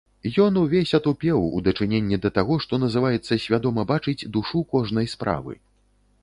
Ён 0.43 0.53
увесь 0.59 0.93
атупеў 0.99 1.43
у 1.57 1.61
дачыненні 1.67 2.17
да 2.23 2.31
таго, 2.37 2.57
што 2.63 2.79
называецца 2.85 3.39
свядома 3.45 3.87
бачыць 3.93 4.27
душу 4.39 4.65
кожнай 4.75 5.07
справы. 5.15 5.53